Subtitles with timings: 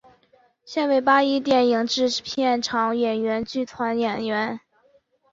[0.65, 4.59] 现为八一电影制片厂演员剧团演员。